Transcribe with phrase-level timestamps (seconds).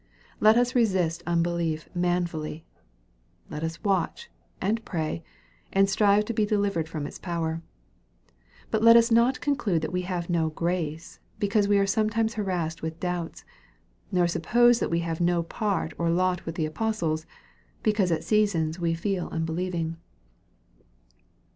[0.39, 2.65] Let us resist unbelief manfully.
[3.51, 5.23] Let us watch, and pray,
[5.71, 7.61] and strive to be delivered from its power.
[8.71, 12.81] But let us not conclude that we have no grace, because we are sometimes harassed
[12.81, 13.45] with doubts,
[14.11, 17.27] nor suppose that we have no part or lot with the apostles,
[17.83, 19.97] because at seasons we feel unbelieving.